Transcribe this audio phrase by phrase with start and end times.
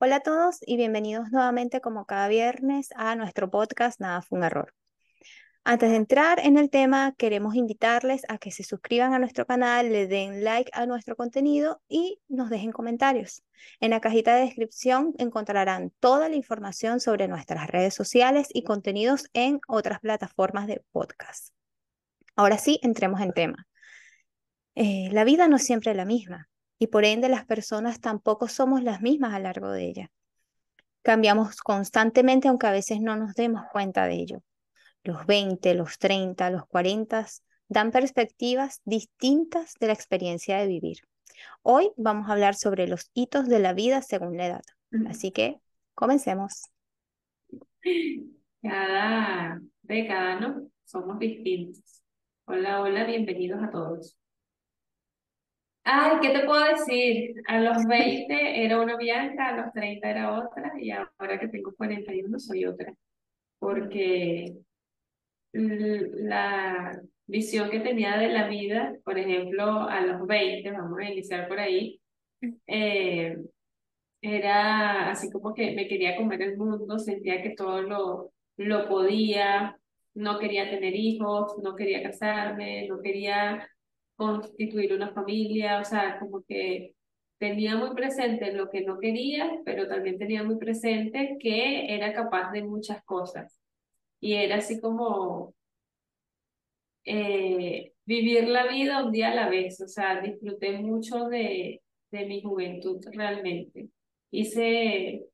[0.00, 4.44] Hola a todos y bienvenidos nuevamente como cada viernes a nuestro podcast Nada fue un
[4.44, 4.72] error.
[5.64, 9.92] Antes de entrar en el tema, queremos invitarles a que se suscriban a nuestro canal,
[9.92, 13.42] le den like a nuestro contenido y nos dejen comentarios.
[13.80, 19.28] En la cajita de descripción encontrarán toda la información sobre nuestras redes sociales y contenidos
[19.34, 21.52] en otras plataformas de podcast.
[22.34, 23.67] Ahora sí, entremos en tema.
[24.80, 28.80] Eh, la vida no es siempre la misma y por ende las personas tampoco somos
[28.80, 30.12] las mismas a lo largo de ella.
[31.02, 34.42] Cambiamos constantemente aunque a veces no nos demos cuenta de ello.
[35.02, 37.26] Los 20, los 30, los 40
[37.66, 40.98] dan perspectivas distintas de la experiencia de vivir.
[41.62, 44.62] Hoy vamos a hablar sobre los hitos de la vida según la edad.
[45.08, 45.58] Así que
[45.94, 46.62] comencemos.
[48.62, 50.70] Cada década, ¿no?
[50.84, 52.04] Somos distintos.
[52.44, 54.16] Hola, hola, bienvenidos a todos.
[55.90, 57.42] Ay, ¿qué te puedo decir?
[57.46, 61.74] A los 20 era una Bianca, a los 30 era otra y ahora que tengo
[61.74, 62.92] 41 soy otra.
[63.58, 64.54] Porque
[65.52, 71.48] la visión que tenía de la vida, por ejemplo, a los 20, vamos a iniciar
[71.48, 72.00] por ahí,
[72.66, 73.38] eh,
[74.22, 79.78] era así como que me quería comer el mundo, sentía que todo lo, lo podía,
[80.14, 83.68] no quería tener hijos, no quería casarme, no quería
[84.18, 86.96] constituir una familia, o sea, como que
[87.38, 92.50] tenía muy presente lo que no quería, pero también tenía muy presente que era capaz
[92.50, 93.60] de muchas cosas.
[94.20, 95.54] Y era así como
[97.04, 101.80] eh, vivir la vida un día a la vez, o sea, disfruté mucho de,
[102.10, 103.88] de mi juventud realmente.
[104.32, 105.27] Hice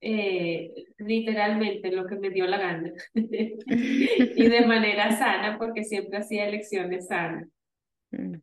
[0.00, 6.46] eh, literalmente lo que me dio la gana y de manera sana porque siempre hacía
[6.48, 7.48] elecciones sanas.
[8.12, 8.40] Mm.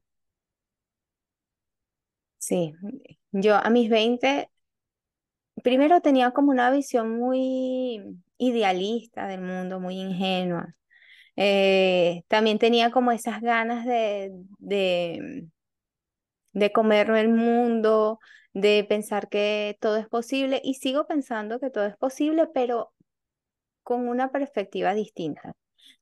[2.38, 2.74] Sí,
[3.32, 4.50] yo a mis 20,
[5.64, 8.02] primero tenía como una visión muy
[8.38, 10.76] idealista del mundo, muy ingenua.
[11.38, 15.48] Eh, también tenía como esas ganas de, de,
[16.54, 18.20] de comer el mundo,
[18.56, 22.94] de pensar que todo es posible y sigo pensando que todo es posible, pero
[23.84, 25.54] con una perspectiva distinta.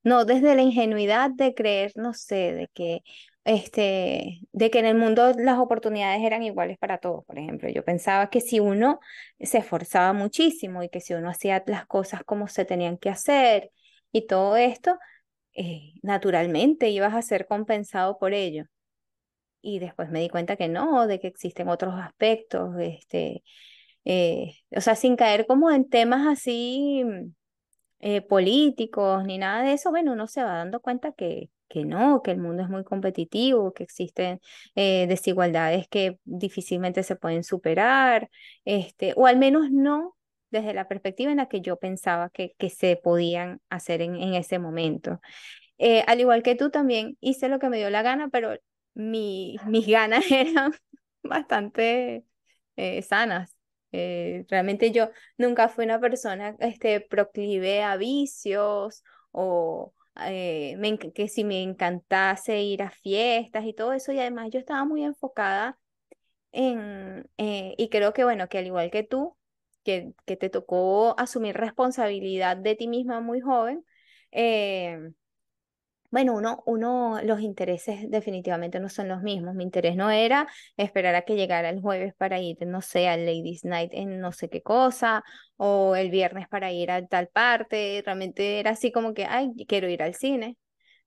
[0.04, 3.02] No desde la ingenuidad de creer, no sé, de que
[3.46, 7.70] este, de que en el mundo las oportunidades eran iguales para todos, por ejemplo.
[7.70, 9.00] Yo pensaba que si uno
[9.40, 13.72] se esforzaba muchísimo y que si uno hacía las cosas como se tenían que hacer
[14.12, 14.98] y todo esto,
[15.54, 18.66] eh, naturalmente ibas a ser compensado por ello
[19.64, 23.44] y después me di cuenta que no, de que existen otros aspectos, este,
[24.06, 27.04] eh, o sea, sin caer como en temas así
[28.00, 32.22] eh, políticos ni nada de eso, bueno, uno se va dando cuenta que, que no,
[32.22, 34.42] que el mundo es muy competitivo, que existen
[34.76, 38.30] eh, desigualdades que difícilmente se pueden superar,
[38.66, 40.16] este, o al menos no
[40.52, 44.36] desde la perspectiva en la que yo pensaba que, que se podían hacer en, en
[44.36, 45.20] ese momento.
[46.08, 48.58] al igual que tú también hice lo que me dio la gana, pero
[48.94, 50.74] mi, mis ganas eran
[51.24, 52.26] bastante
[52.76, 53.56] eh, sanas.
[53.92, 60.76] Eh, realmente yo nunca fui una persona este, proclive a vicios o eh,
[61.14, 64.12] que si me encantase ir a fiestas y todo eso.
[64.12, 65.80] Y además yo estaba muy enfocada
[66.52, 69.38] en, y creo que bueno, que al igual que tú,
[69.84, 73.86] que, que te tocó asumir responsabilidad de ti misma muy joven,
[76.14, 79.56] bueno, uno, uno, los intereses definitivamente no son los mismos.
[79.56, 80.48] Mi interés no era
[80.78, 84.32] esperar a que llegara el jueves para ir, no sé, al Ladies Night en no
[84.32, 85.24] sé qué cosa,
[85.58, 88.04] o el viernes para ir a tal parte.
[88.06, 90.56] Realmente era así como que, ay, quiero ir al cine.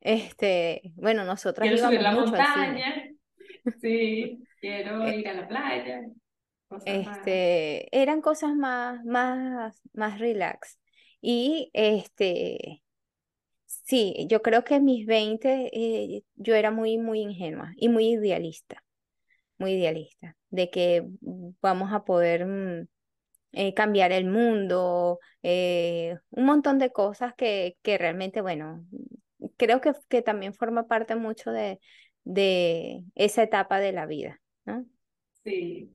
[0.01, 3.05] Este, bueno, nosotras quiero subir la montaña.
[3.81, 6.01] Sí, quiero eh, ir a la playa.
[6.85, 10.81] este, eran cosas más, más, más relax.
[11.21, 12.83] Y este,
[13.87, 18.09] Sí, yo creo que en mis 20 eh, yo era muy, muy ingenua y muy
[18.15, 18.83] idealista,
[19.59, 21.07] muy idealista, de que
[21.63, 22.89] vamos a poder mm,
[23.53, 28.85] eh, cambiar el mundo, eh, un montón de cosas que, que realmente, bueno,
[29.57, 31.79] creo que, que también forma parte mucho de,
[32.25, 34.85] de esa etapa de la vida, ¿no?
[35.45, 35.95] Sí,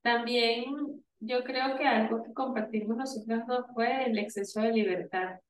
[0.00, 0.64] también
[1.18, 5.40] yo creo que algo que compartimos nosotros dos fue el exceso de libertad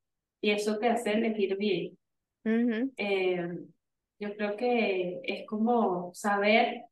[0.42, 1.98] y eso te hace elegir bien.
[2.96, 3.48] Eh,
[4.18, 6.84] yo creo que es como saber,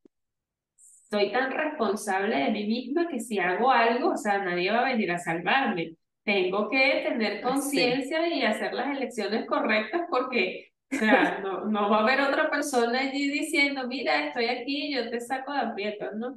[1.10, 4.92] soy tan responsable de mí misma que si hago algo, o sea, nadie va a
[4.92, 5.96] venir a salvarme.
[6.24, 11.98] Tengo que tener conciencia y hacer las elecciones correctas porque O sea, no, no va
[11.98, 16.36] a haber otra persona allí diciendo, mira, estoy aquí, yo te saco de aprietos, ¿no?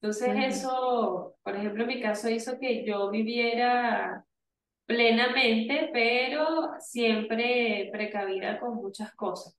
[0.00, 4.24] Entonces Ujú, eso, por ejemplo, en mi caso hizo que yo viviera
[4.90, 9.56] plenamente, pero siempre precavida con muchas cosas.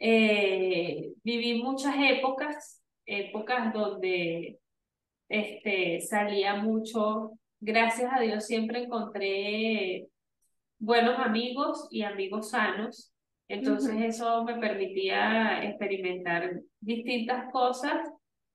[0.00, 4.58] Eh, viví muchas épocas, épocas donde
[5.28, 7.30] este, salía mucho.
[7.60, 10.08] Gracias a Dios siempre encontré
[10.80, 13.14] buenos amigos y amigos sanos.
[13.46, 18.04] Entonces eso me permitía experimentar distintas cosas.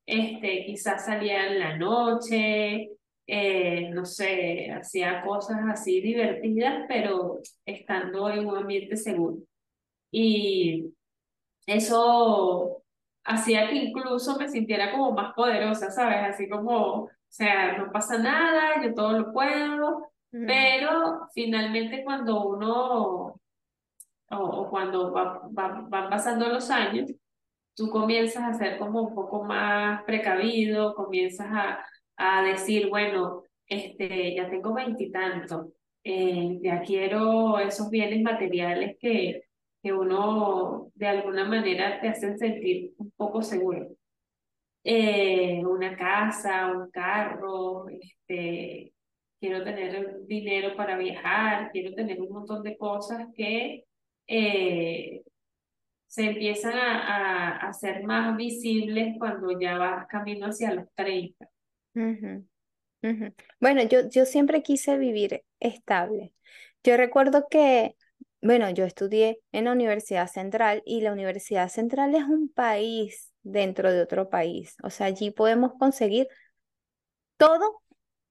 [0.06, 2.90] Este, quizás salía en la noche,
[3.32, 9.38] eh, no sé, hacía cosas así divertidas, pero estando en un ambiente seguro.
[10.12, 10.94] Y
[11.68, 12.84] eso
[13.24, 16.18] hacía que incluso me sintiera como más poderosa, ¿sabes?
[16.36, 20.12] Así como, o sea, no pasa nada, yo todo lo puedo,
[20.46, 23.36] pero finalmente cuando uno,
[24.32, 27.12] o, o cuando va- va- van pasando los años,
[27.76, 31.86] tú comienzas a ser como un poco más precavido, comienzas a,
[32.22, 35.68] a decir, bueno, este, ya tengo veintitantos,
[36.04, 39.44] eh, ya quiero esos bienes materiales que,
[39.82, 43.88] que uno de alguna manera te hacen sentir un poco seguro.
[44.84, 48.92] Eh, una casa, un carro, este,
[49.40, 53.86] quiero tener dinero para viajar, quiero tener un montón de cosas que
[54.28, 55.22] eh,
[56.08, 61.48] se empiezan a, a, a ser más visibles cuando ya vas camino hacia los treinta
[63.60, 66.34] Bueno, yo, yo siempre quise vivir estable.
[66.84, 67.96] Yo recuerdo que,
[68.42, 73.92] bueno, yo estudié en la Universidad Central y la Universidad Central es un país dentro
[73.92, 74.76] de otro país.
[74.84, 76.28] O sea, allí podemos conseguir
[77.38, 77.82] todo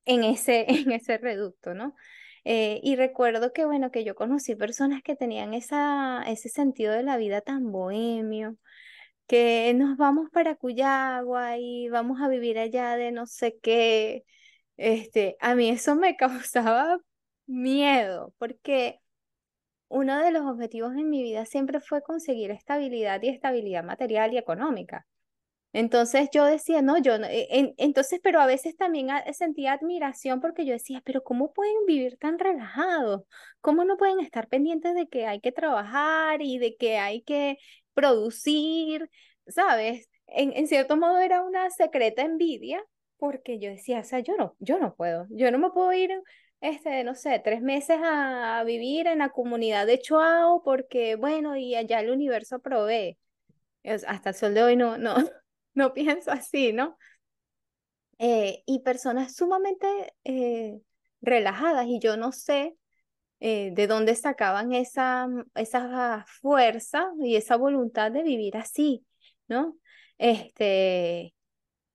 [0.05, 1.95] en ese, en ese reducto, ¿no?
[2.45, 7.03] Eh, y recuerdo que, bueno, que yo conocí personas que tenían esa, ese sentido de
[7.05, 8.57] la vida tan bohemio,
[9.29, 14.25] que nos vamos para Cuyagua y vamos a vivir allá de no sé qué.
[14.79, 16.99] Este, a mí eso me causaba
[17.47, 19.01] miedo, porque
[19.89, 24.39] uno de los objetivos en mi vida siempre fue conseguir estabilidad y estabilidad material y
[24.39, 25.07] económica.
[25.75, 30.41] Entonces yo decía, no, yo, no- e- en- entonces, pero a veces también sentía admiración
[30.41, 33.23] porque yo decía, pero ¿cómo pueden vivir tan relajados?
[33.61, 37.59] ¿Cómo no pueden estar pendientes de que hay que trabajar y de que hay que
[37.99, 39.11] producir?
[39.49, 40.09] ¿Sabes?
[40.29, 42.81] En, en cierto modo era una secreta envidia
[43.19, 46.13] porque yo decía, o sea, yo no, yo no puedo, yo no me puedo ir,
[46.61, 51.75] este, no sé, tres meses a, vivir en la comunidad de Choao porque, bueno, y
[51.75, 53.19] allá el universo provee
[53.83, 55.17] es- hasta el sol de hoy no, no,
[55.75, 56.99] no pienso así, ¿no?
[58.21, 60.81] Eh, y personas sumamente eh,
[61.21, 62.78] relajadas y yo no sé
[63.41, 69.05] eh, de dónde sacaban esa, esa fuerza y esa voluntad de vivir así,
[69.49, 69.77] ¿no?
[70.19, 71.35] Este,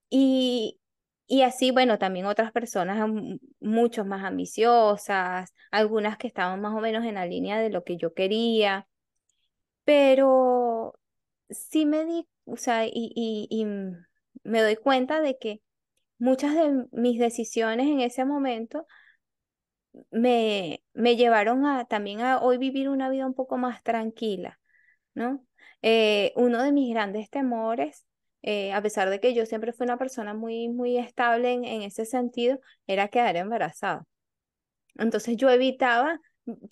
[0.10, 0.80] y,
[1.28, 6.80] y así, bueno, también otras personas mm, mucho más ambiciosas, algunas que estaban más o
[6.82, 8.88] menos en la línea de lo que yo quería,
[9.84, 11.00] pero
[11.50, 13.66] sí me di, o sea, y, y,
[14.44, 15.62] me doy cuenta de que
[16.18, 18.86] muchas de mis decisiones en ese momento
[20.12, 24.60] me, me llevaron a también a hoy vivir una vida un poco más tranquila,
[25.14, 25.46] ¿no?
[25.82, 28.06] Eh, uno de mis grandes temores,
[28.42, 31.82] eh, a pesar de que yo siempre fui una persona muy, muy estable en, en
[31.84, 34.06] ese sentido, era quedar embarazada.
[34.96, 36.20] Entonces yo evitaba,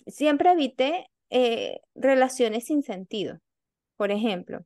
[0.06, 3.38] siempre evité eh, relaciones sin sentido,
[3.96, 4.64] por ejemplo.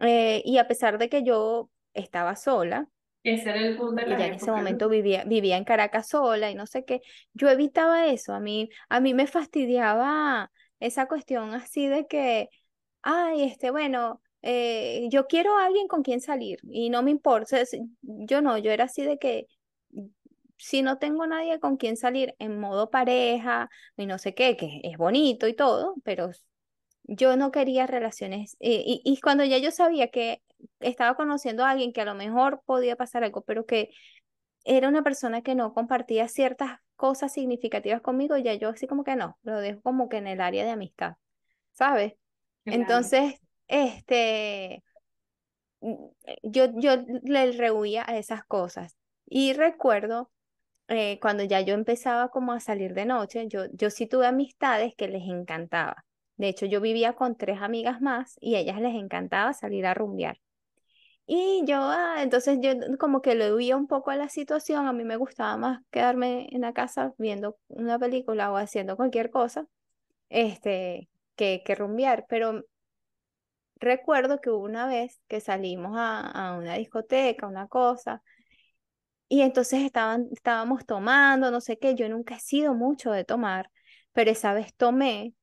[0.00, 2.88] Y a pesar de que yo estaba sola,
[3.22, 6.50] Ese era el boom de las ya en ese momento vivía, vivía en Caracas sola
[6.50, 7.00] y no sé qué,
[7.34, 8.32] yo evitaba eso.
[8.32, 12.48] A mí, a mí me fastidiaba esa cuestión así de que,
[13.02, 17.62] ay, este, bueno, eh, yo quiero a alguien con quien salir y no me importa.
[18.02, 19.46] yo no, yo era así de que
[20.56, 24.80] si no tengo nadie con quien salir en modo pareja y no sé qué, que
[24.84, 26.30] es bonito y todo, pero
[27.04, 28.56] yo no quería relaciones.
[28.60, 30.42] eh, y, y cuando ya yo sabía que
[30.80, 33.90] estaba conociendo a alguien que a lo mejor podía pasar algo, pero que
[34.64, 39.16] era una persona que no compartía ciertas cosas significativas conmigo, ya yo así como que
[39.16, 41.14] no, lo dejo como que en el área de amistad,
[41.72, 42.14] ¿sabes?
[42.64, 42.80] Claro.
[42.80, 43.34] Entonces,
[43.68, 44.82] este,
[45.80, 46.06] mm,
[46.42, 48.96] yo, yo le rehuía a esas cosas.
[49.26, 50.30] Y recuerdo
[50.88, 54.94] eh, cuando ya yo empezaba como a salir de noche, yo, yo sí tuve amistades
[54.96, 56.04] que les encantaba.
[56.36, 59.94] De hecho, yo vivía con tres amigas más y a ellas les encantaba salir a
[59.94, 60.38] rumbear.
[61.30, 64.92] Y yo, ah, entonces yo como que le huía un poco a la situación, a
[64.94, 69.66] mí me gustaba más quedarme en la casa viendo una película o haciendo cualquier cosa,
[70.30, 72.64] este, que, que rumbear, pero
[73.76, 76.20] recuerdo que hubo una vez que salimos a,
[76.52, 78.22] a una discoteca, una cosa,
[79.28, 83.70] y entonces estaban, estábamos tomando, no sé qué, yo nunca he sido mucho de tomar,
[84.12, 85.34] pero esa vez tomé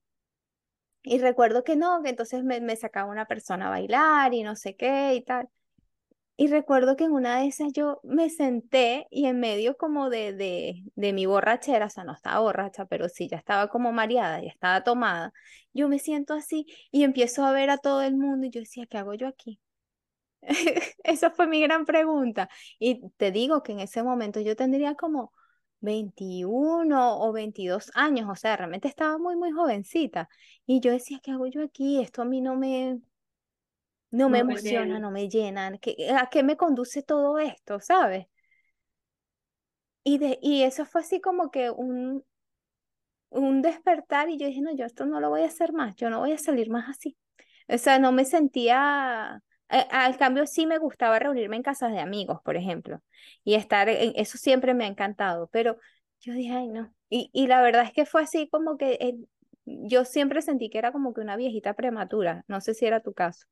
[1.03, 4.55] y recuerdo que no, que entonces me, me sacaba una persona a bailar y no
[4.55, 5.47] sé qué y tal.
[6.37, 10.33] Y recuerdo que en una de esas yo me senté y en medio como de,
[10.33, 14.41] de, de mi borrachera, o sea, no estaba borracha, pero sí, ya estaba como mareada,
[14.41, 15.31] ya estaba tomada,
[15.73, 18.85] yo me siento así y empiezo a ver a todo el mundo y yo decía,
[18.85, 19.59] ¿qué hago yo aquí?
[21.03, 22.49] Esa fue mi gran pregunta.
[22.79, 25.33] Y te digo que en ese momento yo tendría como
[25.81, 30.29] 21 o 22 años, o sea, realmente estaba muy, muy jovencita.
[30.65, 32.01] Y yo decía, ¿qué hago yo aquí?
[32.01, 32.99] Esto a mí no me,
[34.15, 35.77] no me No emociona, no me llena.
[35.79, 38.27] ¿Qué- ¿A qué me conduce todo esto, sabes?
[40.05, 42.23] Y, de, y eso fue así como que un,
[43.29, 46.09] un despertar y yo dije, no, yo esto no lo voy a hacer más, yo
[46.09, 47.17] no voy a salir más así.
[47.67, 51.99] O sea, no me sentía, eh, al cambio sí me gustaba reunirme en casas de
[51.99, 53.01] amigos, por ejemplo,
[53.43, 55.77] y estar, en, eso siempre me ha encantado, pero
[56.21, 56.93] yo dije, ay, no.
[57.09, 59.15] Y, y la verdad es que fue así como que eh,
[59.65, 63.13] yo siempre sentí que era como que una viejita prematura, no sé si era tu
[63.13, 63.47] caso.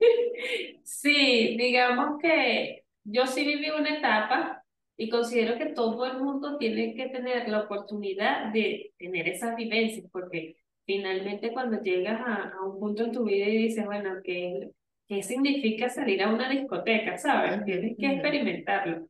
[0.84, 4.64] Sí, digamos que yo sí viví una etapa
[4.96, 10.06] y considero que todo el mundo tiene que tener la oportunidad de tener esas vivencias,
[10.10, 14.70] porque finalmente cuando llegas a, a un punto en tu vida y dices, bueno, ¿qué,
[15.06, 17.16] qué significa salir a una discoteca?
[17.18, 17.64] ¿Sabes?
[17.64, 19.08] Tienes que experimentarlo.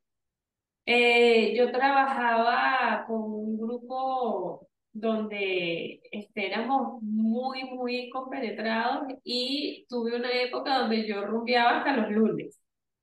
[0.87, 10.33] Eh, yo trabajaba con un grupo donde este, éramos muy, muy compenetrados y tuve una
[10.33, 12.59] época donde yo rumbeaba hasta los lunes.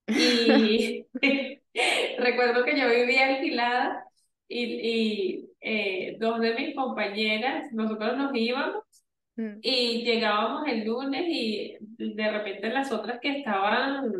[0.07, 1.05] Y
[2.17, 4.05] recuerdo que yo vivía alquilada
[4.47, 8.83] y, y eh, dos de mis compañeras, nosotros nos íbamos
[9.35, 14.11] mm, y llegábamos el lunes y de repente las otras que estaban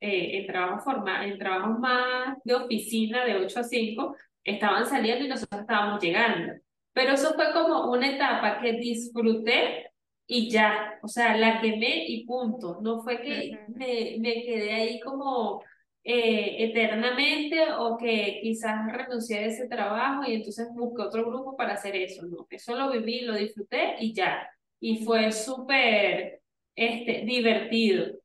[0.00, 5.24] eh, en trabajo formal, en trabajos más de oficina de 8 a 5 estaban saliendo
[5.24, 6.54] y nosotros estábamos llegando.
[6.96, 9.92] Pero eso fue como una etapa que disfruté
[10.26, 12.78] y ya, o sea, la quemé y punto.
[12.82, 15.62] No fue que me, me quedé ahí como
[16.04, 21.74] eh, eternamente o que quizás renuncié a ese trabajo y entonces busqué otro grupo para
[21.74, 22.24] hacer eso.
[22.26, 24.48] No, eso lo viví, lo disfruté y ya
[24.80, 26.40] y fue súper
[26.74, 28.16] este, divertido.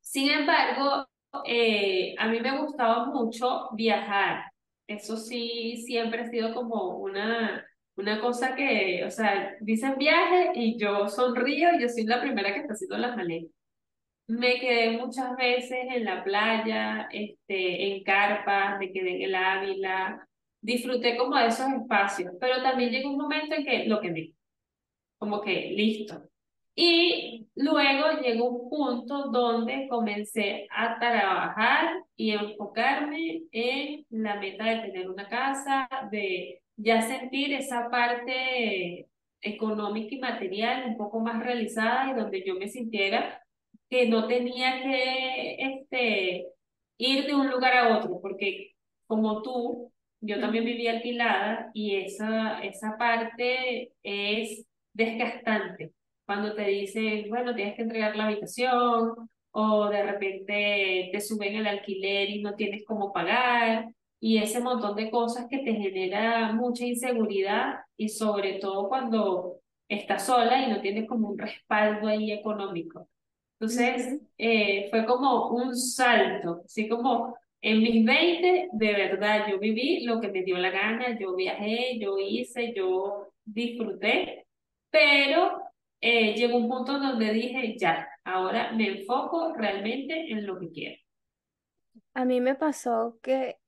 [0.00, 1.08] Sin embargo,
[1.46, 4.49] eh, a mí me gustaba mucho viajar.
[4.90, 7.64] Eso sí, siempre ha sido como una,
[7.96, 12.52] una cosa que, o sea, dicen viaje y yo sonrío y yo soy la primera
[12.52, 13.52] que está haciendo las maletas.
[14.28, 20.28] Me quedé muchas veces en la playa, este, en carpas, me quedé en el Ávila,
[20.60, 24.34] disfruté como de esos espacios, pero también llegó un momento en que lo quemé
[25.18, 26.29] como que listo.
[26.82, 34.78] Y luego llegó un punto donde comencé a trabajar y enfocarme en la meta de
[34.88, 39.10] tener una casa, de ya sentir esa parte
[39.42, 43.42] económica y material un poco más realizada y donde yo me sintiera
[43.90, 46.46] que no tenía que este,
[46.96, 48.72] ir de un lugar a otro, porque
[49.06, 55.92] como tú, yo también vivía alquilada y esa, esa parte es desgastante.
[56.30, 61.66] Cuando te dicen, bueno, tienes que entregar la habitación o de repente te suben el
[61.66, 63.88] alquiler y no tienes cómo pagar
[64.20, 69.56] y ese montón de cosas que te genera mucha inseguridad y sobre todo cuando
[69.88, 73.08] estás sola y no tienes como un respaldo ahí económico.
[73.58, 80.04] Entonces, eh, fue como un salto, así como en mis 20 de verdad, yo viví
[80.04, 84.46] lo que me dio la gana, yo viajé, yo hice, yo disfruté,
[84.90, 85.69] pero
[86.00, 90.96] eh, llegó un punto donde dije, ya, ahora me enfoco realmente en lo que quiero.
[92.14, 93.58] A mí me pasó que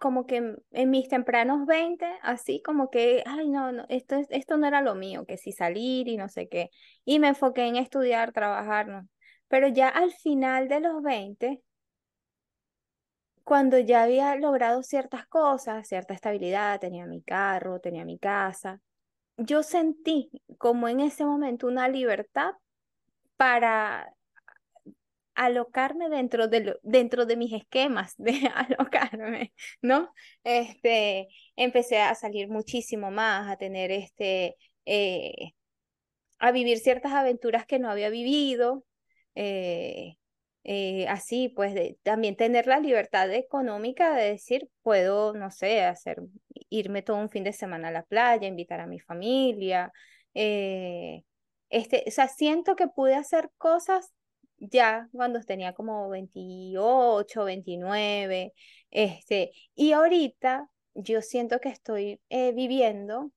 [0.00, 4.56] como que en mis tempranos 20 así como que, ay, no, no, esto, es- esto
[4.58, 6.70] no era lo mío, que si salir y no sé qué.
[7.04, 9.08] Y me enfoqué en estudiar, trabajar, ¿no?
[9.48, 11.62] Pero ya al final de los 20
[13.44, 18.80] cuando ya había logrado ciertas cosas, cierta estabilidad, tenía mi carro, tenía mi casa,
[19.40, 22.52] yo sentí como en ese momento una libertad
[23.36, 24.14] para
[25.34, 30.12] alocarme dentro de, lo- dentro de mis esquemas de alocarme, ¿no?
[30.44, 34.56] Este, empecé a salir muchísimo más, a tener este,
[34.86, 35.52] eh,
[36.38, 38.84] a vivir ciertas aventuras que no había vivido,
[39.34, 40.14] eh,
[40.64, 46.18] eh, así pues también tener la libertad económica de decir, puedo, no sé, hacer,
[46.70, 49.92] irme todo un fin de semana a la playa, invitar a mi familia,
[50.34, 51.24] Eh,
[51.70, 54.12] este, o sea, siento que pude hacer cosas
[54.58, 58.52] ya cuando tenía como 28, 29,
[58.90, 63.32] este, y ahorita yo siento que estoy eh, viviendo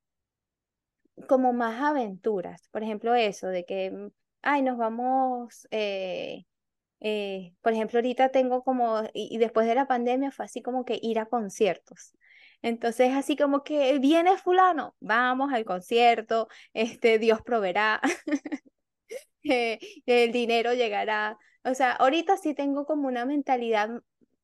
[1.28, 2.68] como más aventuras.
[2.72, 4.10] Por ejemplo, eso de que, mm,
[4.42, 6.46] ay, nos vamos, eh,
[7.02, 10.86] eh, por ejemplo, ahorita tengo como, y, y después de la pandemia fue así como
[10.86, 12.14] que ir a conciertos.
[12.64, 18.00] Entonces, así como que viene fulano, vamos al concierto, este, Dios proveerá.
[19.44, 21.38] eh, el dinero llegará.
[21.66, 23.90] O sea, ahorita sí tengo como una mentalidad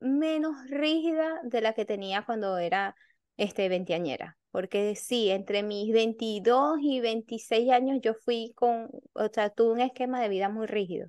[0.02, 2.94] menos rígida de la que tenía cuando era
[3.38, 4.38] este, veinteañera.
[4.52, 9.80] Porque sí, entre mis 22 y 26 años yo fui con, o sea, tuve un
[9.80, 11.08] esquema de vida muy rígido.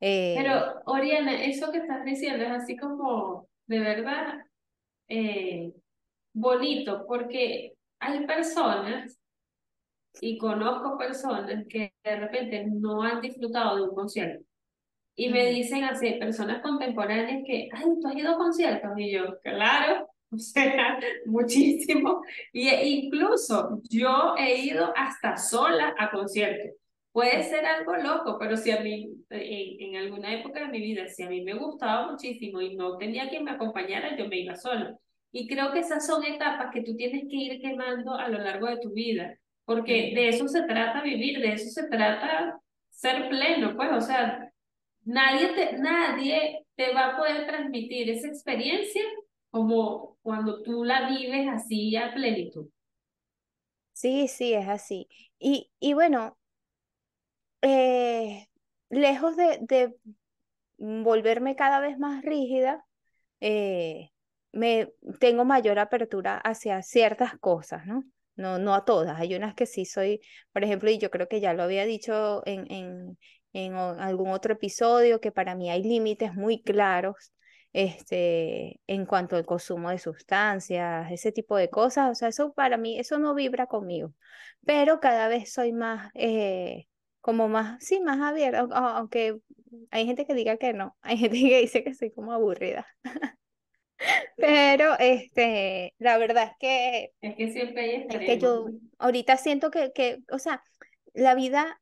[0.00, 4.40] Eh, Pero, Oriana, eso que estás diciendo es así como, de verdad,
[5.08, 5.74] eh,
[6.32, 9.18] bonito, porque hay personas
[10.20, 14.44] y conozco personas que de repente no han disfrutado de un concierto.
[15.16, 18.90] Y me dicen así, personas contemporáneas que, ay, ¿tú has ido a conciertos?
[18.98, 22.22] Y yo, claro, o sea, muchísimo.
[22.52, 26.72] Y e- incluso yo he ido hasta sola a conciertos.
[27.12, 31.08] Puede ser algo loco, pero si a mí, en, en alguna época de mi vida,
[31.08, 34.56] si a mí me gustaba muchísimo y no tenía quien me acompañara, yo me iba
[34.56, 34.96] sola.
[35.32, 38.66] Y creo que esas son etapas que tú tienes que ir quemando a lo largo
[38.68, 42.60] de tu vida, porque de eso se trata vivir, de eso se trata
[42.90, 44.46] ser pleno, pues, o sea,
[45.04, 49.02] Nadie te, nadie te va a poder transmitir esa experiencia
[49.50, 52.68] como cuando tú la vives así a plenitud.
[53.92, 55.08] Sí, sí, es así.
[55.38, 56.36] Y, y bueno,
[57.62, 58.48] eh,
[58.90, 59.96] lejos de, de
[60.78, 62.86] volverme cada vez más rígida,
[63.40, 64.10] eh,
[64.52, 68.04] me tengo mayor apertura hacia ciertas cosas, ¿no?
[68.36, 69.18] No, no a todas.
[69.20, 70.20] Hay unas que sí soy,
[70.52, 73.18] por ejemplo, y yo creo que ya lo había dicho en, en,
[73.52, 77.32] en algún otro episodio, que para mí hay límites muy claros.
[77.72, 82.76] Este, en cuanto al consumo de sustancias, ese tipo de cosas, o sea, eso para
[82.76, 84.12] mí, eso no vibra conmigo,
[84.64, 86.86] pero cada vez soy más, eh,
[87.20, 89.38] como más, sí, más abierta, au- au- aunque
[89.92, 92.86] hay gente que diga que no, hay gente que dice que soy como aburrida.
[94.36, 98.66] Pero este, la verdad es que Es que siempre hay es que yo
[98.98, 100.62] ahorita siento que, que o sea,
[101.12, 101.80] la vida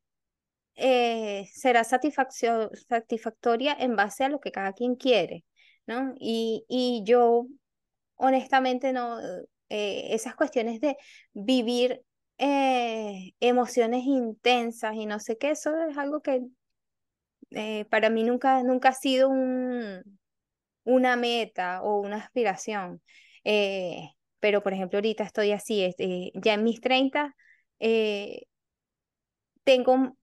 [0.75, 5.45] eh, será satisfactoria en base a lo que cada quien quiere,
[5.87, 6.13] ¿no?
[6.19, 7.47] Y, y yo
[8.15, 9.19] honestamente no,
[9.69, 10.97] eh, esas cuestiones de
[11.33, 12.01] vivir
[12.37, 16.41] eh, emociones intensas y no sé qué, eso es algo que
[17.51, 20.18] eh, para mí nunca, nunca ha sido un
[20.83, 23.01] una meta o una aspiración.
[23.43, 27.35] Eh, pero, por ejemplo, ahorita estoy así, este, ya en mis 30,
[27.79, 28.43] eh,
[29.63, 30.17] tengo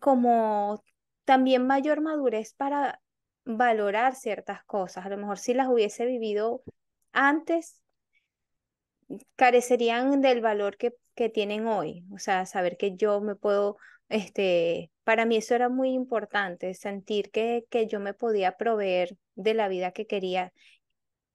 [0.00, 0.82] como
[1.24, 3.00] también mayor madurez para
[3.44, 5.06] valorar ciertas cosas.
[5.06, 6.62] A lo mejor si las hubiese vivido
[7.12, 7.80] antes,
[9.36, 12.04] carecerían del valor que, que tienen hoy.
[12.12, 13.76] O sea, saber que yo me puedo,
[14.08, 19.54] este, para mí eso era muy importante, sentir que, que yo me podía proveer de
[19.54, 20.52] la vida que quería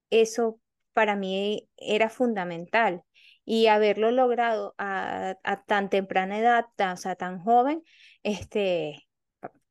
[0.09, 0.59] eso
[0.93, 3.03] para mí era fundamental.
[3.45, 7.83] Y haberlo logrado a, a tan temprana edad, tan- o sea, tan joven,
[8.23, 9.07] este,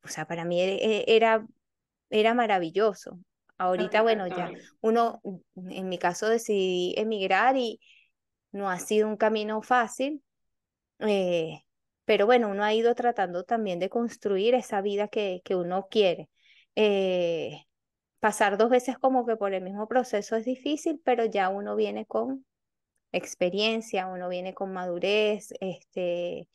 [0.03, 1.45] o sea, para mí e- e- era,
[2.09, 3.19] era maravilloso.
[3.57, 5.21] Ahorita, bueno, ya uno,
[5.69, 7.79] en mi caso, decidí emigrar y
[8.51, 10.23] no ha sido un camino fácil,
[10.99, 11.63] eh,
[12.05, 16.29] pero bueno, uno ha ido tratando también de construir esa vida que, que uno quiere.
[16.75, 17.63] Eh,
[18.21, 22.05] pasar dos veces como que por el mismo proceso es difícil, pero ya uno viene
[22.05, 22.45] con
[23.11, 26.47] experiencia, uno viene con madurez, este,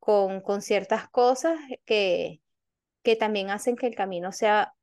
[0.00, 2.42] con, con ciertas cosas que,
[3.02, 4.74] que también hacen que el camino sea,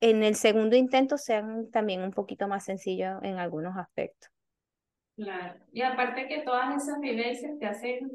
[0.00, 4.30] en el segundo intento, sean también un poquito más sencillo en algunos aspectos.
[5.16, 5.58] Claro.
[5.72, 8.10] Y aparte que todas esas vivencias te hacen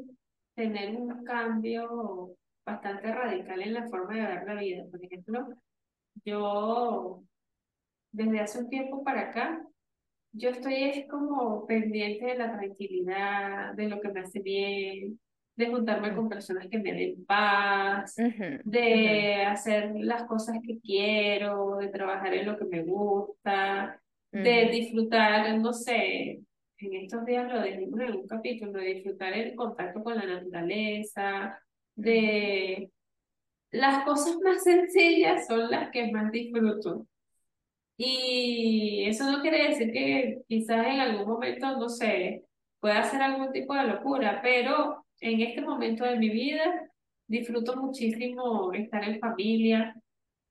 [0.54, 4.84] tener un cambio bastante radical en la forma de ver la vida.
[4.90, 5.48] Por ejemplo,
[6.24, 7.22] yo
[8.12, 9.62] desde hace un tiempo para acá,
[10.32, 15.18] Yo estoy es como pendiente de la tranquilidad, de lo que me hace bien,
[15.56, 18.14] de juntarme con personas que me den paz,
[18.64, 25.58] de hacer las cosas que quiero, de trabajar en lo que me gusta, de disfrutar,
[25.58, 26.42] no sé,
[26.78, 31.58] en estos días lo dijimos en un capítulo, de disfrutar el contacto con la naturaleza,
[31.96, 32.92] de
[33.72, 37.06] las cosas más sencillas son las que más disfruto.
[37.98, 42.44] Y eso no quiere decir que quizás en algún momento, no sé,
[42.80, 46.90] pueda hacer algún tipo de locura, pero en este momento de mi vida
[47.28, 49.96] disfruto muchísimo estar en familia.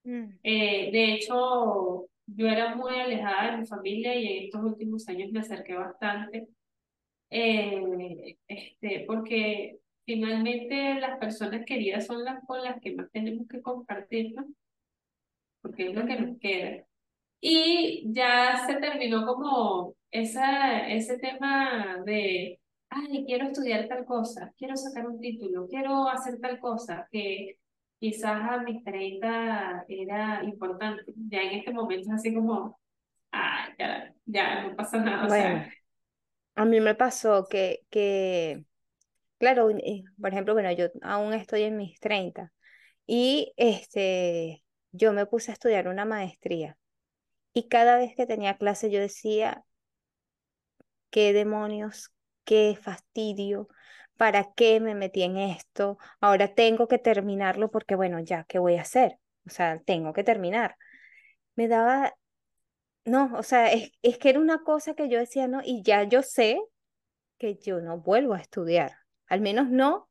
[0.06, 5.08] Mm, Eh, de hecho, yo era muy alejada de mi familia y en estos últimos
[5.10, 6.50] años me acerqué bastante,
[7.32, 13.62] eh, este, porque finalmente las personas queridas son las con las que más tenemos que
[13.62, 14.48] compartir, ¿no?
[15.62, 16.86] Porque es lo que nos queda.
[17.40, 24.76] Y ya se terminó como esa, ese tema de, ay, quiero estudiar tal cosa, quiero
[24.76, 27.58] sacar un título, quiero hacer tal cosa, que
[28.00, 31.04] quizás a mis 30 era importante.
[31.30, 32.80] Ya en este momento es así como,
[33.32, 35.68] ah, ya, ya no pasa nada,
[36.56, 38.66] a mí me pasó que, que
[39.38, 39.70] claro,
[40.20, 42.52] por ejemplo, bueno, yo aún estoy en mis 30
[43.06, 46.76] y este, yo me puse a estudiar una maestría
[47.58, 49.66] y cada vez que tenía clase yo decía,
[51.10, 52.12] qué demonios,
[52.44, 53.68] qué fastidio,
[54.16, 55.98] ¿para qué me metí en esto?
[56.22, 59.18] Ahora tengo que terminarlo porque, bueno, ya, ¿qué voy a hacer?
[59.48, 60.76] O sea, tengo que terminar.
[61.56, 62.14] Me daba,
[63.06, 66.04] no, o sea, es, es que era una cosa que yo decía, no, y ya
[66.04, 66.62] yo sé
[67.40, 70.07] que yo no vuelvo a estudiar, al menos no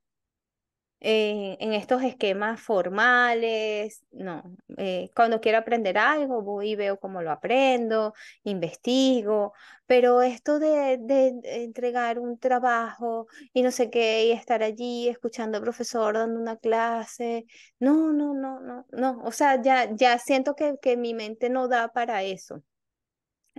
[1.01, 4.43] eh, en estos esquemas formales, no.
[4.79, 9.53] Eh, cuando quiero aprender algo, voy y veo cómo lo aprendo, investigo,
[9.87, 15.59] pero esto de, de entregar un trabajo y no sé qué, y estar allí escuchando
[15.59, 17.47] al profesor dando una clase,
[17.79, 19.21] no, no, no, no, no.
[19.25, 22.63] O sea, ya, ya siento que, que mi mente no da para eso.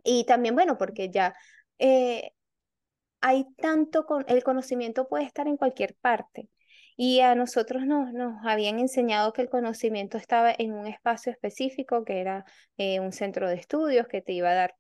[0.04, 1.36] Y también, bueno, porque ya...
[1.80, 2.32] eh,
[3.22, 6.50] hay tanto con el conocimiento puede estar en cualquier parte.
[6.98, 12.04] Y a nosotros nos, nos habían enseñado que el conocimiento estaba en un espacio específico,
[12.04, 12.44] que era
[12.78, 14.76] eh, un centro de estudios que te iba a dar,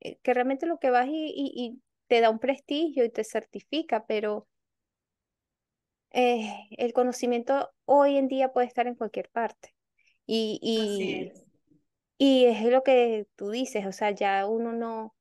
[0.00, 3.24] eh, que realmente lo que vas y, y, y te da un prestigio y te
[3.24, 4.46] certifica, pero
[6.10, 9.74] eh, el conocimiento hoy en día puede estar en cualquier parte.
[10.26, 11.46] Y, así y, es.
[12.18, 15.14] y es lo que tú dices, o sea, ya uno no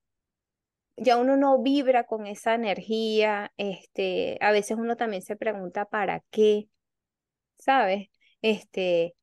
[0.98, 6.22] ya uno no vibra con esa energía, este, a veces uno también se pregunta para
[6.32, 6.70] qué,
[7.58, 8.10] ¿sabes?
[8.42, 9.16] Este,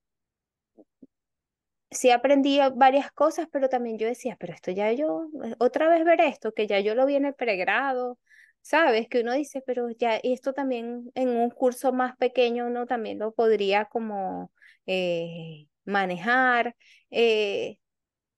[1.90, 6.04] sí aprendí varias cosas, pero también yo decía, pero esto ya yo, eh, otra vez
[6.04, 8.18] ver esto, que ya yo lo vi en el pregrado,
[8.62, 9.09] ¿sabes?
[9.09, 13.33] Que uno dice, pero ya esto también en un curso más pequeño uno también lo
[13.33, 14.52] podría como
[14.87, 16.76] eh, manejar.
[17.11, 17.78] eh,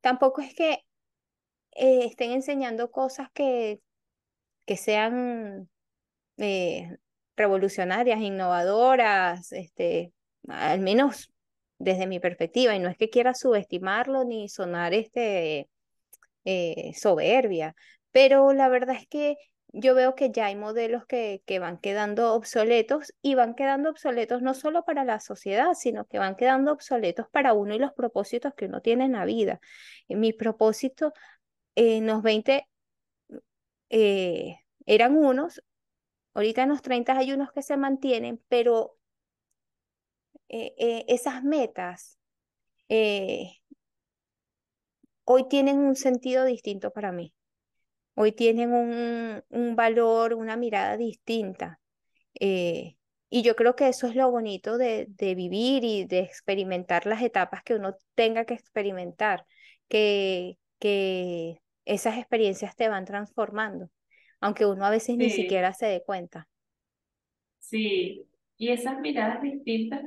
[0.01, 0.85] tampoco es que
[1.75, 3.81] eh, estén enseñando cosas que,
[4.67, 5.69] que sean
[6.39, 6.97] eh,
[7.37, 10.13] revolucionarias, innovadoras, este,
[10.49, 11.33] al menos
[11.79, 15.69] desde mi perspectiva, y no es que quiera subestimarlo ni sonar este,
[16.45, 17.75] eh, soberbia,
[18.13, 19.37] pero la verdad es que
[19.75, 24.43] yo veo que ya hay modelos que, que van quedando obsoletos y van quedando obsoletos
[24.43, 28.53] no solo para la sociedad, sino que van quedando obsoletos para uno y los propósitos
[28.55, 29.61] que uno tiene en la vida.
[30.09, 31.15] Mi propósito
[31.75, 32.67] en los 20
[33.91, 35.63] eh, eran unos,
[36.35, 38.99] Ahorita en los 30 hay unos que se mantienen, pero
[40.49, 42.19] eh, eh, esas metas
[45.25, 47.35] hoy tienen un sentido distinto para mí.
[48.15, 51.81] Hoy tienen un, un valor, una mirada distinta.
[53.31, 57.23] Y yo creo que eso es lo bonito de, de vivir y de experimentar las
[57.23, 59.47] etapas que uno tenga que experimentar,
[59.89, 63.91] que, que esas experiencias te van transformando,
[64.41, 66.49] aunque uno a veces ni Sí, siquiera se dé cuenta.
[67.59, 68.27] sí.
[68.59, 70.03] Y esas miradas distintas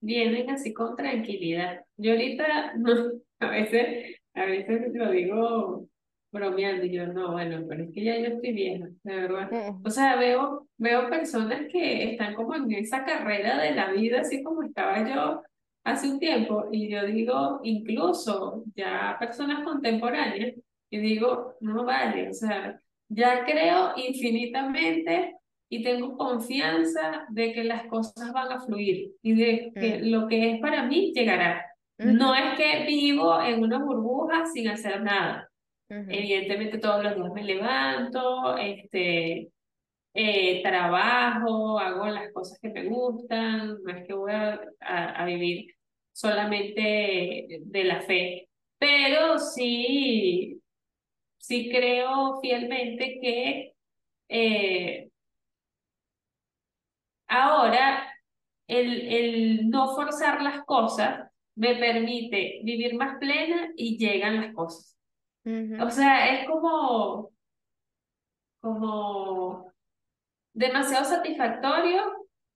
[0.00, 1.82] vienen así con tranquilidad.
[1.96, 2.92] Yo ahorita, no,
[3.40, 5.88] a veces, a veces lo digo
[6.32, 9.50] bromeando, y yo no, bueno, pero es que ya yo estoy vieja, de verdad.
[9.50, 14.20] Mm, O sea, veo, veo personas que están como en esa carrera de la vida,
[14.22, 15.42] así como estaba yo
[15.84, 20.54] hace un tiempo, y yo digo, incluso ya personas contemporáneas,
[20.94, 25.34] y digo, no vale, o sea, ya creo infinitamente
[25.68, 30.28] y tengo confianza de que las cosas van a fluir y de que mm, lo
[30.28, 31.64] que es para mí llegará.
[31.98, 35.48] No es que vivo en una burbuja sin hacer nada.
[36.12, 39.50] Evidentemente todos los días me levanto, este,
[40.14, 45.24] eh, trabajo, hago las cosas que me gustan, no es que voy a, a- a
[45.26, 45.74] vivir
[46.12, 50.60] solamente de la fe, pero sí,
[51.46, 53.74] sí creo fielmente que
[54.28, 55.08] eh,
[57.34, 58.12] Ahora,
[58.68, 64.96] el, el no forzar las cosas me permite vivir más plena y llegan las cosas.
[65.44, 67.30] O sea, es como,
[68.60, 69.72] como,
[70.54, 72.02] demasiado satisfactorio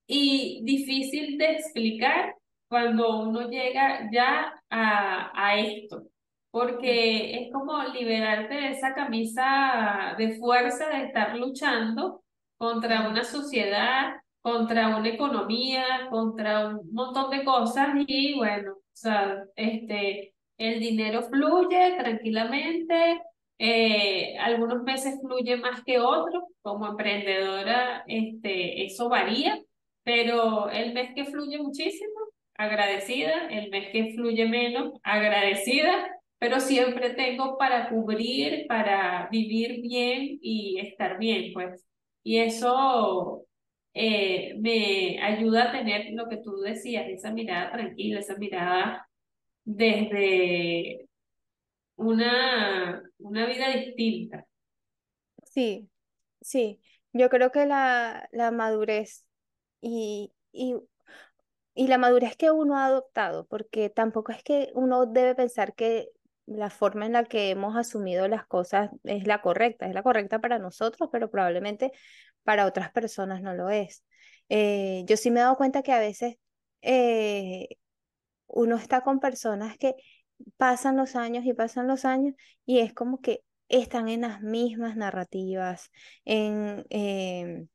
[0.07, 2.35] y difícil de explicar
[2.69, 6.05] cuando uno llega ya a, a esto,
[6.51, 12.23] porque es como liberarte de esa camisa de fuerza de estar luchando
[12.57, 19.45] contra una sociedad, contra una economía, contra un montón de cosas y bueno, o sea,
[19.57, 23.21] este, el dinero fluye tranquilamente,
[23.59, 29.61] eh, algunos meses fluye más que otros, como emprendedora, este, eso varía,
[30.03, 32.13] pero el mes que fluye muchísimo,
[32.55, 40.39] agradecida, el mes que fluye menos, agradecida, pero siempre tengo para cubrir, para vivir bien
[40.43, 41.87] y estar bien, pues.
[42.23, 43.47] Y eso
[43.95, 49.09] eh, me ayuda a tener lo que tú decías, esa mirada tranquila, esa mirada
[49.65, 51.09] desde
[51.97, 54.47] una, una vida distinta.
[55.45, 55.91] Sí,
[56.41, 56.81] sí.
[57.13, 59.27] Yo creo que la, la madurez
[59.81, 60.77] y, y,
[61.75, 66.11] y la madurez que uno ha adoptado, porque tampoco es que uno debe pensar que
[66.49, 70.41] la forma en la que hemos asumido las cosas es la correcta, es la correcta
[70.41, 71.93] para nosotros, pero probablemente
[72.45, 74.05] para otras personas no lo es.
[74.49, 76.37] Eh, yo sí me he dado cuenta que a veces
[76.83, 77.69] eh,
[78.47, 79.95] uno está con personas que
[80.57, 82.35] pasan los años y pasan los años
[82.67, 85.91] y es como que están en las mismas narrativas,
[86.25, 87.69] en, em,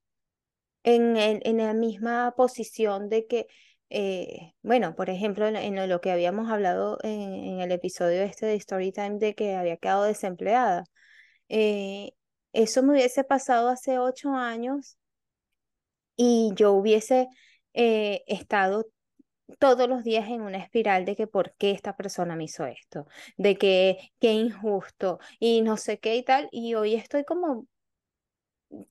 [0.84, 3.48] en, el- en la misma posición de que,
[3.94, 8.60] eh, bueno, por ejemplo, en, lo que habíamos hablado en, en el episodio este de
[8.60, 10.86] Storytime de que había quedado desempleada.
[11.50, 12.12] eh,
[12.54, 14.98] eso me hubiese pasado hace ocho años
[16.16, 17.28] y yo hubiese
[17.74, 18.88] eh, estado
[19.60, 23.08] todos los días en una espiral de que por qué esta persona me hizo esto,
[23.38, 27.68] de que qué injusto y no sé qué y tal, y hoy estoy como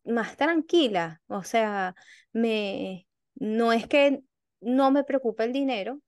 [0.05, 1.95] más tranquila, o sea,
[2.33, 4.23] me no es que
[4.63, 6.01] no me preocupa el dinero,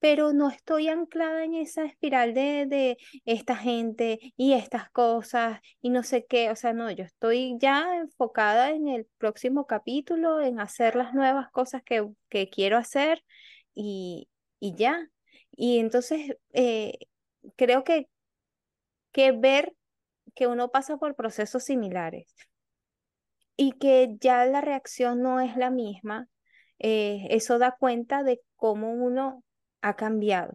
[0.00, 5.90] pero no estoy anclada en esa espiral de, de esta gente y estas cosas y
[5.90, 10.60] no sé qué, o sea, no, yo estoy ya enfocada en el próximo capítulo, en
[10.60, 13.24] hacer las nuevas cosas que, que quiero hacer
[13.74, 14.28] y,
[14.60, 15.08] y ya.
[15.50, 16.98] Y entonces eh,
[17.56, 18.08] creo que,
[19.12, 19.74] que ver
[20.34, 22.34] que uno pasa por procesos similares
[23.56, 26.28] y que ya la reacción no es la misma,
[26.78, 29.44] eh, eso da cuenta de cómo uno
[29.82, 30.54] ha cambiado,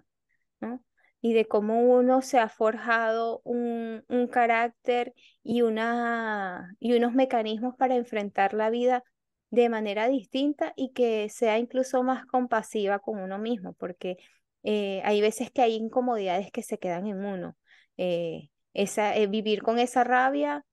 [0.60, 0.84] ¿no?
[1.22, 7.76] Y de cómo uno se ha forjado un, un carácter y, una, y unos mecanismos
[7.78, 9.04] para enfrentar la vida
[9.52, 14.18] de manera distinta y que sea incluso más compasiva con uno mismo, porque
[14.64, 17.56] eh, hay veces que hay incomodidades que se quedan en uno.
[17.98, 20.66] Eh, esa, vivir con esa rabia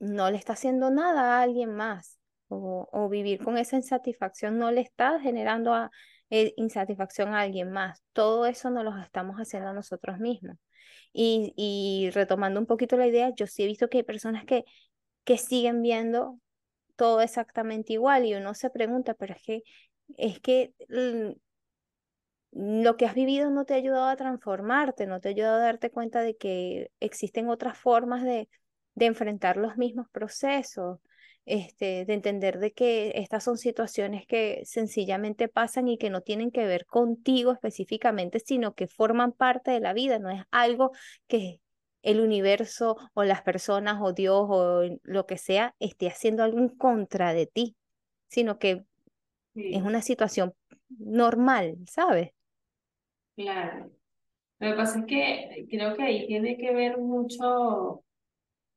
[0.00, 2.17] no le está haciendo nada a alguien más
[2.48, 5.90] o, vivir con esa insatisfacción no le está generando a-
[6.30, 8.02] eh, insatisfacción a alguien más.
[8.12, 10.56] Todo eso nos lo estamos haciendo nosotros mismos.
[11.12, 14.64] Y, retomando un poquito la idea, yo sí he visto que hay personas que,
[15.24, 16.38] que siguen viendo
[16.96, 19.62] todo exactamente igual y uno se pregunta, pero es que,
[20.18, 21.32] es que mm,
[22.52, 25.64] lo que has vivido no te ha ayudado a transformarte, no te ha ayudado a
[25.64, 28.48] darte cuenta de que existen otras formas de
[28.96, 30.98] enfrentar los mismos procesos,
[31.48, 36.50] este, de entender de que estas son situaciones que sencillamente pasan y que no tienen
[36.50, 40.92] que ver contigo específicamente, sino que forman parte de la vida, no es algo
[41.26, 41.60] que
[42.02, 46.68] el universo o las personas o Dios o lo que sea esté haciendo algo en
[46.68, 47.76] contra de ti,
[48.28, 48.84] sino que
[49.54, 50.54] es una situación
[50.88, 52.30] normal, ¿sabes?
[53.36, 53.90] claro.
[54.60, 58.02] Lo que pasa es que creo que ahí tiene que ver mucho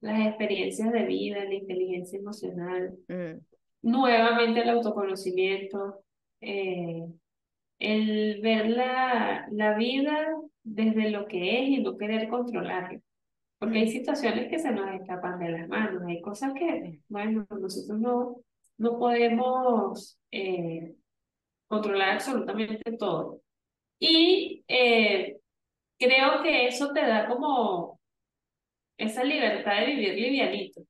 [0.02, 3.40] las experiencias de vida, la inteligencia emocional, Mm,
[3.84, 6.04] nuevamente el autoconocimiento,
[6.42, 7.06] eh,
[7.80, 13.00] el ver la, la vida desde lo que es y no querer controlarla.
[13.60, 17.02] Porque hay mm, situaciones que se nos escapan de las manos, hay cosas que, sí,
[17.08, 18.38] bueno, nosotros no,
[18.78, 20.96] no podemos eh,
[21.68, 23.42] controlar absolutamente todo.
[24.00, 25.38] Y eh,
[26.00, 28.01] creo que eso te da como
[29.02, 30.82] esa libertad de vivir livianito.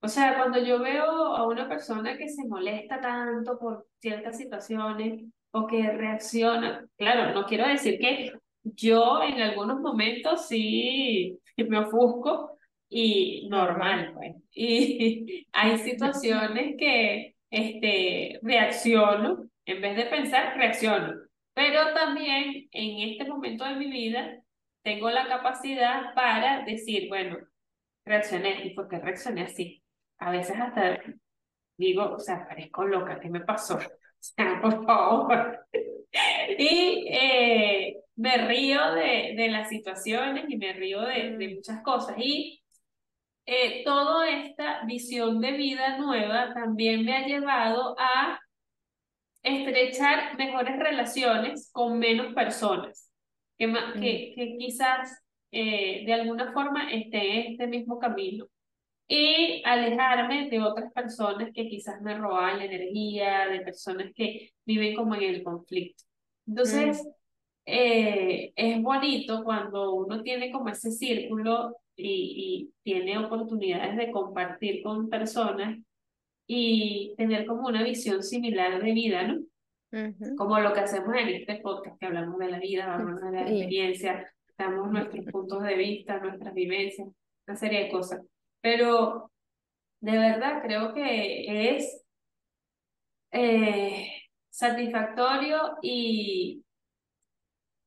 [0.00, 5.24] O sea, cuando yo veo a una persona que se molesta tanto por ciertas situaciones
[5.52, 8.32] o que reacciona, claro, no quiero decir que
[8.64, 14.12] yo en algunos momentos sí me ofusco y normal.
[14.14, 14.34] pues.
[14.52, 21.14] Y hay situaciones que este, reacciono, en vez de pensar, reacciono.
[21.54, 24.42] Pero también en este momento de mi vida
[24.82, 27.36] tengo la capacidad para decir, bueno,
[28.04, 29.82] reaccioné y por qué reaccioné así.
[30.18, 31.00] A veces hasta
[31.76, 33.78] digo, o sea, parezco loca, ¿qué me pasó?
[34.22, 35.66] O sea, por favor.
[36.58, 41.82] Y eh, me río de, de las situaciones y me río de, de Mm, muchas
[41.82, 42.16] cosas.
[42.18, 42.62] Y
[43.46, 48.40] eh, toda esta visión de vida nueva también me ha llevado a
[49.42, 53.10] estrechar mejores relaciones con menos personas,
[53.58, 55.20] que, ma- mm, que, que quizás
[55.52, 58.46] eh, de alguna forma estén en este mismo camino.
[59.08, 64.94] Y alejarme de otras personas que quizás me roban la energía, de personas que viven
[64.96, 66.04] como en el conflicto.
[66.46, 67.08] mm, Entonces,
[67.66, 74.82] eh, es bonito cuando uno tiene como ese círculo y, y tiene oportunidades de compartir
[74.82, 75.78] con personas
[76.46, 79.40] y tener como una visión similar de vida, ¿no?
[80.36, 83.42] Como lo que hacemos en este podcast, que hablamos de la vida, hablamos de la
[83.42, 84.31] experiencia,
[84.62, 87.08] damos nuestros puntos de vista, nuestras vivencias,
[87.46, 88.20] una serie de cosas.
[88.60, 89.30] Pero
[90.00, 92.02] de verdad creo que es
[93.30, 94.08] eh,
[94.50, 96.64] satisfactorio y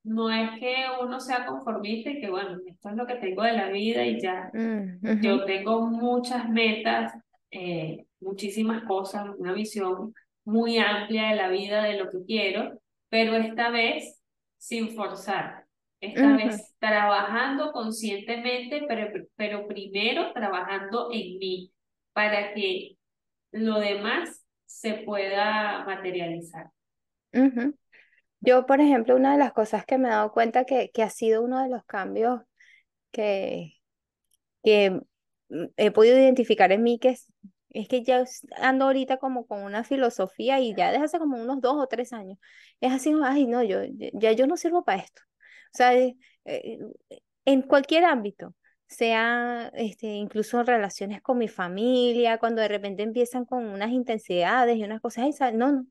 [0.04, 3.52] no es que uno sea conformista y que bueno, esto es lo que tengo de
[3.52, 4.50] la vida y ya.
[4.52, 7.12] mm, Yo tengo muchas metas,
[7.50, 13.34] eh, muchísimas cosas, una visión muy amplia de la vida, de lo que quiero, pero
[13.34, 14.22] esta vez
[14.58, 15.65] sin forzar,
[16.00, 21.72] esta vez trabajando conscientemente, pero, pero primero trabajando en mí
[22.12, 22.96] para que
[23.52, 26.70] lo demás se pueda materializar.
[27.32, 27.74] ujú.
[28.40, 31.10] Yo, por ejemplo, una de las cosas que me he dado cuenta que, que ha
[31.10, 32.42] sido uno de los cambios
[33.12, 33.74] que,
[34.64, 35.00] que
[35.76, 37.32] he podido identificar en mí, que es,
[37.70, 38.24] es que ya
[38.62, 42.12] ando ahorita como con una filosofía y ya desde hace como unos dos o tres
[42.12, 42.38] años,
[42.80, 43.80] es así, ay, no, yo
[44.14, 45.22] ya yo no sirvo para esto.
[45.74, 46.78] O sea, eh, eh,
[47.44, 48.54] en cualquier ámbito,
[48.88, 54.76] sea este, incluso en relaciones con mi familia, cuando de repente empiezan con unas intensidades
[54.76, 55.86] y unas cosas, ay, sa- no, no.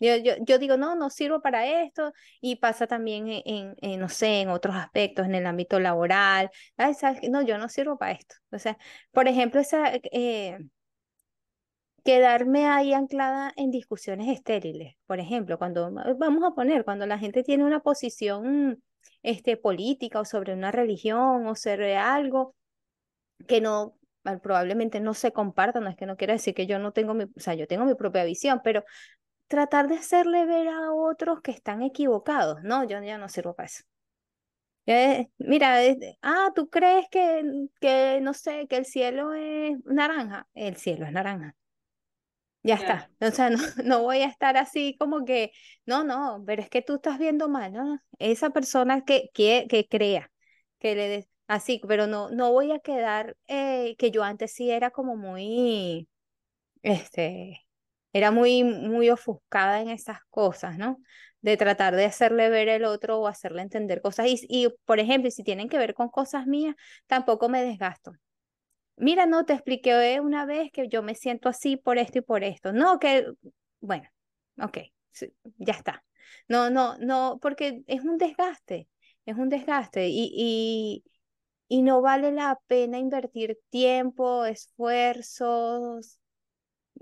[0.00, 4.00] Yo, yo, yo digo, no, no sirvo para esto, y pasa también en, en, en,
[4.00, 6.50] no sé, en otros aspectos, en el ámbito laboral.
[6.76, 7.30] ¿sabes?
[7.30, 8.34] No, yo no sirvo para esto.
[8.50, 8.76] O sea,
[9.12, 10.58] por ejemplo, esa, eh,
[12.04, 14.94] quedarme ahí anclada en discusiones estériles.
[15.06, 18.82] Por ejemplo, cuando, vamos a poner, cuando la gente tiene una posición
[19.22, 22.54] este, política o sobre una religión o sobre algo
[23.48, 26.78] que no, ah, probablemente no se comparta, no es que no quiera decir que yo
[26.78, 28.84] no tengo mi, o sea, yo tengo mi propia visión, pero
[29.48, 32.62] tratar de hacerle ver a otros que están equivocados.
[32.62, 33.84] No, yo ya no sirvo para eso.
[34.86, 35.78] Eh, mira,
[36.22, 37.42] ah, ¿tú crees que,
[37.80, 40.46] que, no sé, que el cielo es naranja?
[40.54, 41.54] El cielo es naranja.
[42.64, 43.10] Ya está.
[43.20, 45.52] O sea, no, no voy a estar así como que,
[45.86, 48.00] no, no, pero es que tú estás viendo mal, ¿no?
[48.20, 50.32] Esa persona que, que, que crea,
[50.80, 54.70] que le des así, pero no, no voy a quedar, eh, que yo antes sí
[54.72, 56.08] era como muy,
[56.82, 57.62] este,
[58.12, 60.98] era muy, muy ofuscada en esas cosas, ¿no?
[61.42, 64.26] De tratar de hacerle ver el otro o hacerle entender cosas.
[64.28, 66.76] Y, y, por ejemplo, si tienen que ver con cosas mías,
[67.08, 68.12] tampoco me desgasto.
[68.96, 72.44] Mira, no, te expliqué una vez que yo me siento así por esto y por
[72.44, 72.72] esto.
[72.72, 73.26] No, que,
[73.80, 74.08] bueno,
[74.60, 74.78] ok,
[75.58, 76.04] ya está.
[76.48, 78.88] No, no, no, porque es un desgaste,
[79.26, 81.04] es un desgaste y, y,
[81.68, 86.18] y no vale la pena invertir tiempo, esfuerzos,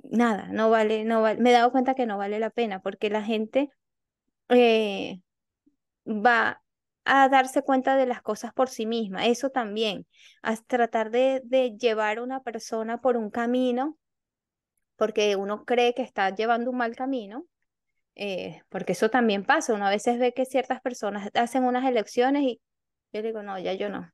[0.04, 1.40] nada, no vale, no vale.
[1.40, 3.70] Me he dado cuenta que no vale la pena porque la gente
[4.50, 5.20] eh,
[6.06, 6.61] va
[7.04, 9.26] a darse cuenta de las cosas por sí misma.
[9.26, 10.06] Eso también,
[10.42, 11.42] a tratar de,
[11.78, 13.98] llevar a una persona por un camino,
[14.96, 17.46] porque uno cree que está llevando un mal camino,
[18.14, 19.74] eh, porque eso también pasa.
[19.74, 22.60] Uno a veces ve que ciertas personas hacen unas elecciones y
[23.12, 24.10] yo digo, no, ya yo no.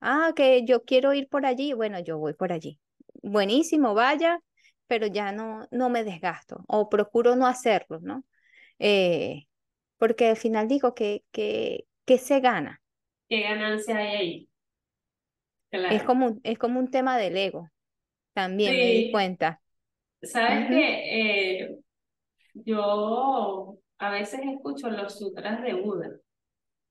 [0.00, 2.80] Ah, que yo quiero ir por allí, bueno, yo voy por allí.
[3.22, 4.40] Buenísimo, vaya,
[4.88, 8.24] pero ya no, no me desgasto o procuro no hacerlo, ¿no?
[8.78, 9.46] Eh,
[9.98, 12.80] porque al final digo que, que, que se gana.
[13.28, 14.48] ¿qué ganancia hay ahí?
[15.88, 17.70] Es como, un- es como un tema del ego,
[18.34, 19.62] también me di cuenta.
[20.22, 21.78] sabes que eh,
[22.54, 26.10] yo a veces escucho los sutras de Buda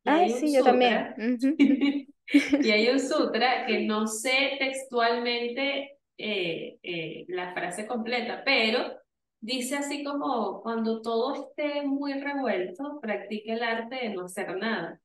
[0.06, 1.12] Ay, sí, yo también.
[1.12, 1.60] sutra, Ujú.
[2.62, 8.94] y hay un sutra que no sé textualmente eh, eh, la frase completa, pero
[9.42, 15.00] dice así como cuando todo esté muy revuelto, practique el arte de no hacer nada.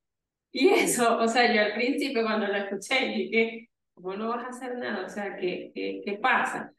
[0.52, 4.48] Y eso, o sea, yo al principio cuando lo escuché dije, ¿cómo no vas a
[4.48, 5.06] hacer nada?
[5.06, 6.72] O sea, ¿qué, qué, qué pasa?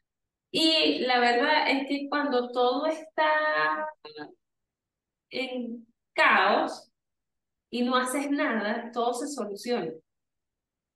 [0.50, 3.86] Y la verdad es que cuando todo está
[5.30, 6.90] en caos
[7.70, 9.92] y no haces nada, todo se soluciona.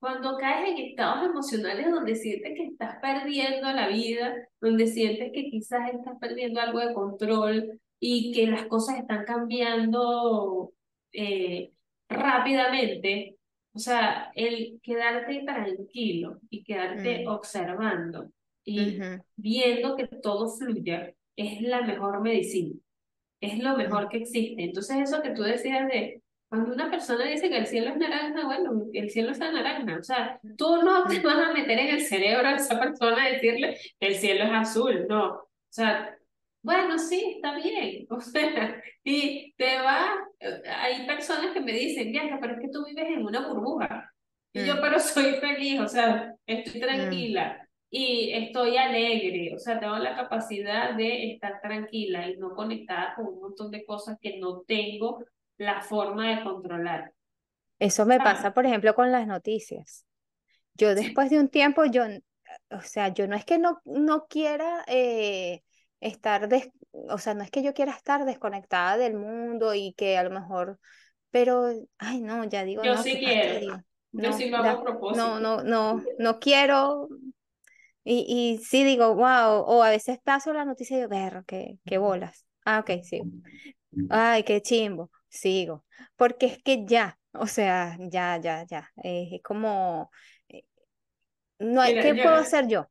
[0.03, 5.49] Cuando caes en estados emocionales donde sientes que estás perdiendo la vida, donde sientes que
[5.49, 10.73] quizás estás perdiendo algo de control y que las cosas están cambiando
[11.13, 11.71] eh,
[12.09, 13.37] rápidamente,
[13.73, 18.29] o sea, el quedarte tranquilo y quedarte Mm, observando
[18.65, 22.75] y ujú, viendo que todo fluya es la mejor medicina,
[23.41, 24.63] es lo mm, mejor que existe.
[24.63, 26.22] Entonces eso que tú decías de,
[26.53, 30.03] cuando una persona dice que el cielo es naranja, bueno, el cielo está naranja, o
[30.03, 33.33] sea, tú no te mm, vas a meter en el cerebro a esa persona y
[33.33, 35.31] decirle que el cielo es azul, no.
[35.31, 36.15] O sea,
[36.61, 38.05] bueno, sí, está bien.
[38.11, 40.13] O sea, y te va,
[40.77, 44.13] hay personas que me dicen, Bianca, pero es que tú vives en una burbuja.
[44.53, 46.83] Y yo, mm, pero soy feliz, o sea, estoy mm.
[46.83, 53.15] tranquila y estoy alegre, o sea, tengo la capacidad de estar tranquila y no conectada
[53.15, 55.25] con un montón de cosas que no tengo
[55.57, 57.13] la forma de controlar,
[57.79, 58.21] Eso me ¿sabes?
[58.21, 60.05] pasa, por ejemplo, con las noticias.
[60.75, 62.03] Yo después de un tiempo, yo,
[62.71, 65.63] o sea, yo no es que no, no quiera eh,
[66.01, 70.17] estar, des- o sea, no es que yo quiera estar desconectada del mundo y que
[70.17, 70.79] a lo mejor,
[71.31, 71.67] pero,
[71.99, 73.83] ay, no, ya digo, yo no, sí quiero,
[74.13, 75.39] yo No, sí lo hago a da, no, propósito.
[75.39, 77.09] no, no, no quiero.
[78.03, 78.25] Y,
[78.59, 81.97] y sí digo, wow, o a veces paso la noticia y digo, ver, qué, qué
[81.97, 82.45] bolas.
[82.65, 83.29] Ah, ok, sí.
[84.09, 85.11] Ay, qué chimbo.
[85.33, 85.85] Sigo.
[86.15, 88.91] Porque es que ya, o sea, ya, ya, ya.
[89.03, 90.11] eh, es como,
[90.49, 90.65] eh,
[91.59, 92.89] no hay, Mira, ¿qué yo, puedo hacer yo?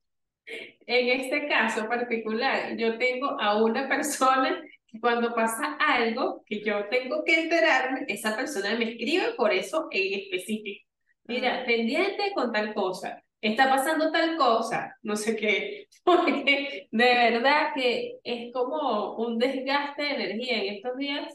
[0.86, 6.88] En este caso particular, yo tengo a una persona que cuando pasa algo que yo
[6.88, 10.86] tengo que enterarme, esa persona me escribe por eso en específico.
[11.28, 17.05] Mira, Mm, pendiente con tal cosa, está pasando tal cosa, no sé qué, porque de
[17.05, 20.59] verdad que es como un desgaste de energía.
[20.62, 21.26] En estos días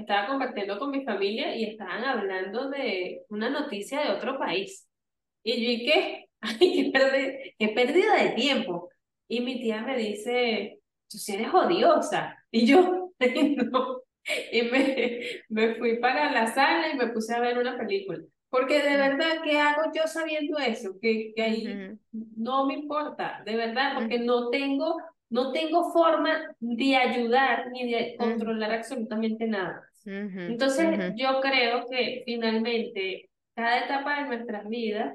[0.00, 4.88] estaba compartiendo con mi familia y estaban hablando de una noticia de otro país.
[5.44, 6.24] Y yo, ¿y qué?
[6.40, 8.90] Ay, qué, perdi- qué pérdida de tiempo.
[9.28, 12.36] Y mi tía me dice, tú sí eres odiosa.
[12.50, 14.02] Y yo, "Ay, no.
[14.52, 18.18] Y me, me fui para la sala y me puse a ver una película.
[18.50, 20.98] Porque de verdad, ¿qué hago yo sabiendo eso?
[21.00, 21.64] Que, que ahí
[22.36, 24.96] no me importa, de verdad, porque no tengo,
[25.30, 29.88] no tengo forma de ayudar ni de controlar absolutamente nada.
[30.04, 35.14] Entonces, ujú, yo creo que finalmente cada etapa de nuestras vidas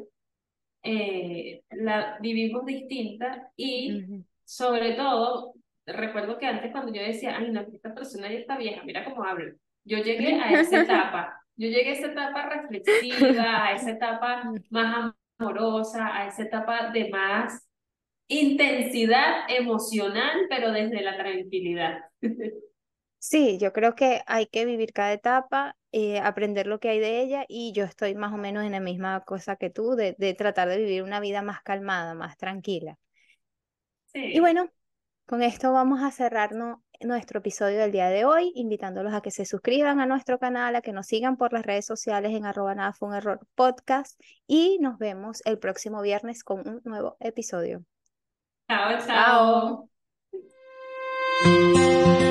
[0.83, 4.23] eh, la vivimos distinta y ujú.
[4.43, 5.53] sobre todo,
[5.85, 9.23] recuerdo que antes cuando yo decía, ay, no, esta persona ya está vieja, mira cómo
[9.23, 9.53] habla.
[9.83, 15.13] Yo llegué a esa etapa, yo llegué a esa etapa reflexiva, a esa etapa más
[15.39, 17.67] amorosa, a esa etapa de más
[18.27, 21.99] intensidad emocional, pero desde la tranquilidad.
[23.27, 27.21] Sí, yo creo que hay que vivir cada etapa, eh, aprender lo que hay de
[27.21, 30.33] ella y yo estoy más o menos en la misma cosa que tú, de, de
[30.35, 32.97] tratar de vivir una vida más calmada, más tranquila.
[34.31, 34.39] Y Sí.
[34.39, 34.69] bueno,
[35.25, 39.31] con esto vamos a cerrar no- nuestro episodio del día de hoy, invitándolos a que
[39.31, 42.75] se suscriban a nuestro canal, a que nos sigan por las redes sociales en arroba
[42.75, 47.83] nada fue un error podcast y nos vemos el próximo viernes con un nuevo episodio.
[48.67, 49.89] Chao, Chao.
[51.43, 52.24] chao.